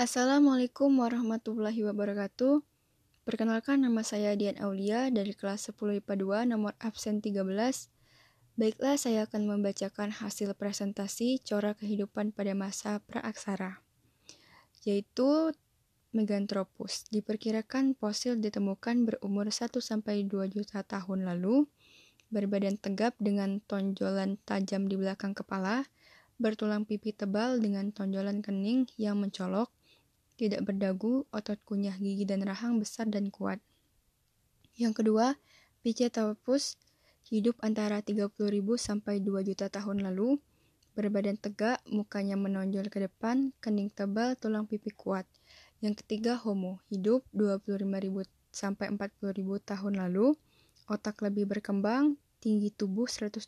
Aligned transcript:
Assalamualaikum 0.00 0.96
warahmatullahi 0.96 1.84
wabarakatuh. 1.84 2.64
Perkenalkan 3.28 3.84
nama 3.84 4.00
saya 4.00 4.32
Dian 4.32 4.56
Aulia 4.56 5.12
dari 5.12 5.36
kelas 5.36 5.68
10 5.76 6.00
IPA 6.00 6.48
2 6.48 6.56
nomor 6.56 6.72
absen 6.80 7.20
13. 7.20 7.36
Baiklah, 8.56 8.96
saya 8.96 9.28
akan 9.28 9.44
membacakan 9.44 10.08
hasil 10.08 10.56
presentasi 10.56 11.44
corak 11.44 11.84
kehidupan 11.84 12.32
pada 12.32 12.56
masa 12.56 13.04
praaksara, 13.04 13.84
yaitu 14.88 15.52
Meganthropus. 16.16 17.04
Diperkirakan 17.12 17.92
fosil 17.92 18.40
ditemukan 18.40 19.04
berumur 19.04 19.52
1-2 19.52 19.84
juta 20.48 20.80
tahun 20.80 21.28
lalu, 21.28 21.68
berbadan 22.32 22.80
tegap 22.80 23.20
dengan 23.20 23.60
tonjolan 23.68 24.40
tajam 24.48 24.88
di 24.88 24.96
belakang 24.96 25.36
kepala, 25.36 25.84
bertulang 26.40 26.88
pipi 26.88 27.12
tebal 27.12 27.60
dengan 27.60 27.92
tonjolan 27.92 28.40
kening 28.40 28.88
yang 28.96 29.20
mencolok, 29.20 29.68
tidak 30.40 30.64
berdagu, 30.64 31.28
otot 31.28 31.60
kunyah 31.68 32.00
gigi 32.00 32.24
dan 32.24 32.40
rahang 32.40 32.80
besar 32.80 33.04
dan 33.04 33.28
kuat. 33.28 33.60
Yang 34.80 35.04
kedua, 35.04 35.36
Pichetophus 35.84 36.80
hidup 37.28 37.60
antara 37.60 38.00
30.000 38.00 38.32
sampai 38.80 39.20
2 39.20 39.44
juta 39.44 39.68
tahun 39.68 40.00
lalu, 40.00 40.40
berbadan 40.96 41.36
tegak, 41.36 41.84
mukanya 41.84 42.40
menonjol 42.40 42.88
ke 42.88 43.04
depan, 43.04 43.52
kening 43.60 43.92
tebal, 43.92 44.32
tulang 44.40 44.64
pipi 44.64 44.88
kuat. 44.96 45.28
Yang 45.84 46.00
ketiga, 46.04 46.40
Homo 46.40 46.80
hidup 46.88 47.20
25.000 47.36 47.84
sampai 48.48 48.88
40.000 48.96 49.44
tahun 49.60 49.94
lalu, 50.00 50.32
otak 50.88 51.20
lebih 51.20 51.44
berkembang, 51.44 52.16
tinggi 52.40 52.72
tubuh 52.72 53.04
130 53.04 53.44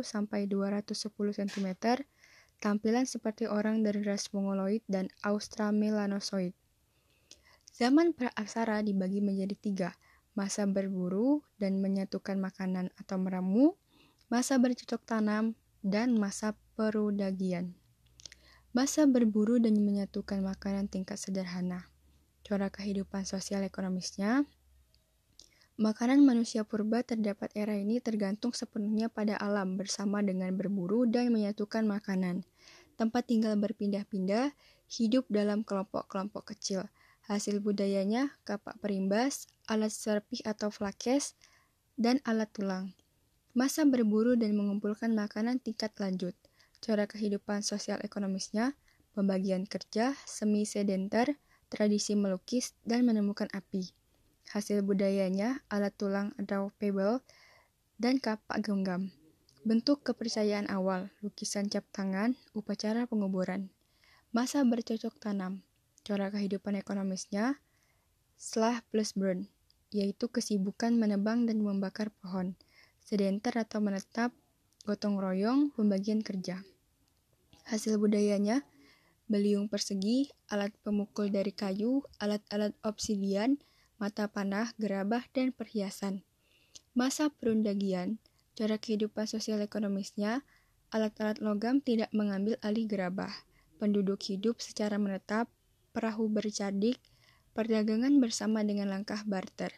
sampai 0.00 0.48
210 0.48 0.96
cm, 1.36 1.68
tampilan 2.60 3.08
seperti 3.08 3.48
orang 3.48 3.80
dari 3.80 4.04
ras 4.04 4.28
Mongoloid 4.36 4.84
dan 4.86 5.08
Australmelanosoid. 5.24 6.52
Zaman 7.72 8.12
praaksara 8.12 8.84
dibagi 8.84 9.24
menjadi 9.24 9.56
tiga, 9.56 9.90
masa 10.36 10.68
berburu 10.68 11.40
dan 11.56 11.80
menyatukan 11.80 12.36
makanan 12.36 12.92
atau 13.00 13.16
meramu, 13.16 13.74
masa 14.28 14.60
bercocok 14.60 15.00
tanam, 15.08 15.56
dan 15.80 16.12
masa 16.20 16.52
perudagian. 16.76 17.72
Masa 18.76 19.08
berburu 19.08 19.58
dan 19.58 19.80
menyatukan 19.80 20.44
makanan 20.44 20.86
tingkat 20.92 21.16
sederhana. 21.16 21.88
Corak 22.44 22.78
kehidupan 22.78 23.24
sosial 23.24 23.64
ekonomisnya, 23.64 24.44
Makanan 25.80 26.20
manusia 26.28 26.60
purba 26.60 27.00
terdapat 27.00 27.48
era 27.56 27.72
ini 27.72 28.04
tergantung 28.04 28.52
sepenuhnya 28.52 29.08
pada 29.08 29.40
alam 29.40 29.80
bersama 29.80 30.20
dengan 30.20 30.52
berburu 30.52 31.08
dan 31.08 31.32
menyatukan 31.32 31.88
makanan. 31.88 32.44
Tempat 33.00 33.32
tinggal 33.32 33.56
berpindah-pindah, 33.56 34.52
hidup 34.92 35.24
dalam 35.32 35.64
kelompok-kelompok 35.64 36.52
kecil. 36.52 36.84
Hasil 37.32 37.64
budayanya 37.64 38.28
kapak 38.44 38.76
perimbas, 38.76 39.48
alat 39.72 39.88
serpih 39.88 40.44
atau 40.44 40.68
flakes, 40.68 41.32
dan 41.96 42.20
alat 42.28 42.52
tulang. 42.52 42.92
Masa 43.56 43.88
berburu 43.88 44.36
dan 44.36 44.52
mengumpulkan 44.60 45.16
makanan 45.16 45.64
tingkat 45.64 45.96
lanjut. 45.96 46.36
Cara 46.84 47.08
kehidupan 47.08 47.64
sosial 47.64 47.96
ekonomisnya, 48.04 48.76
pembagian 49.16 49.64
kerja, 49.64 50.12
semi 50.28 50.68
sedenter, 50.68 51.40
tradisi 51.72 52.12
melukis, 52.12 52.76
dan 52.84 53.08
menemukan 53.08 53.48
api. 53.56 53.96
Hasil 54.50 54.82
budayanya 54.82 55.62
alat 55.70 55.94
tulang 55.94 56.34
atau 56.34 56.74
pebble 56.74 57.22
dan 58.02 58.18
kapak 58.18 58.58
genggam. 58.66 59.14
Bentuk 59.62 60.02
kepercayaan 60.02 60.66
awal, 60.66 61.14
lukisan 61.22 61.70
cap 61.70 61.86
tangan, 61.94 62.34
upacara 62.50 63.06
penguburan. 63.06 63.70
Masa 64.34 64.66
bercocok 64.66 65.22
tanam, 65.22 65.62
cara 66.02 66.34
kehidupan 66.34 66.74
ekonomisnya, 66.74 67.62
slash 68.34 68.82
plus 68.90 69.14
burn, 69.14 69.46
yaitu 69.94 70.26
kesibukan 70.26 70.98
menebang 70.98 71.46
dan 71.46 71.62
membakar 71.62 72.10
pohon. 72.18 72.58
Sedenter 73.06 73.54
atau 73.54 73.78
menetap, 73.78 74.34
gotong 74.82 75.22
royong, 75.22 75.70
pembagian 75.78 76.26
kerja. 76.26 76.58
Hasil 77.70 78.02
budayanya, 78.02 78.66
beliung 79.30 79.70
persegi, 79.70 80.26
alat 80.50 80.74
pemukul 80.82 81.30
dari 81.30 81.54
kayu, 81.54 82.02
alat-alat 82.18 82.74
obsidian, 82.82 83.62
mata 84.00 84.26
panah, 84.26 84.72
gerabah, 84.80 85.28
dan 85.36 85.52
perhiasan. 85.52 86.24
Masa 86.96 87.28
perundagian, 87.28 88.16
cara 88.56 88.80
kehidupan 88.80 89.28
sosial 89.28 89.60
ekonomisnya, 89.60 90.42
alat-alat 90.90 91.38
logam 91.38 91.78
tidak 91.84 92.10
mengambil 92.10 92.58
alih 92.64 92.88
gerabah. 92.88 93.30
Penduduk 93.78 94.18
hidup 94.26 94.58
secara 94.58 94.96
menetap, 94.96 95.46
perahu 95.92 96.26
bercadik, 96.26 96.98
perdagangan 97.54 98.18
bersama 98.18 98.64
dengan 98.64 98.90
langkah 98.90 99.22
barter. 99.28 99.70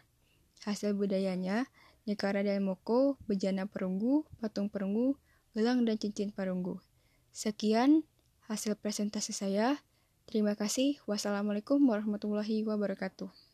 Hasil 0.63 0.95
budayanya, 0.95 1.67
Nekara 2.07 2.43
dan 2.43 2.67
Moko, 2.67 3.15
bejana 3.31 3.67
perunggu, 3.67 4.27
patung 4.43 4.67
perunggu, 4.67 5.15
gelang 5.55 5.87
dan 5.87 5.99
cincin 5.99 6.35
perunggu. 6.35 6.83
Sekian 7.31 8.03
hasil 8.51 8.75
presentasi 8.75 9.31
saya. 9.31 9.79
Terima 10.27 10.59
kasih. 10.59 10.99
Wassalamualaikum 11.07 11.79
warahmatullahi 11.83 12.67
wabarakatuh. 12.67 13.52